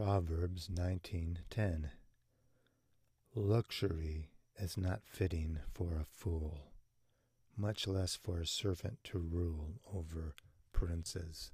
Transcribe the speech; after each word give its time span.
Proverbs 0.00 0.68
19:10 0.68 1.90
Luxury 3.34 4.30
is 4.56 4.76
not 4.76 5.02
fitting 5.04 5.58
for 5.74 5.96
a 5.96 6.04
fool, 6.04 6.70
much 7.56 7.88
less 7.88 8.14
for 8.14 8.38
a 8.38 8.46
servant 8.46 9.02
to 9.02 9.18
rule 9.18 9.80
over 9.92 10.36
princes. 10.70 11.50